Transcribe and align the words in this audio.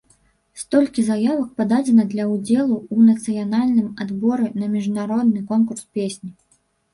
Столькі 0.59 1.01
заявак 1.09 1.51
пададзена 1.59 2.05
для 2.13 2.25
ўдзелу 2.31 2.77
ў 2.77 2.97
нацыянальным 3.11 3.87
адборы 4.07 4.49
на 4.63 4.71
міжнародны 4.75 5.45
конкурс 5.53 5.83
песні. 6.01 6.33